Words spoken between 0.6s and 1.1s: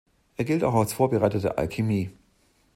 auch als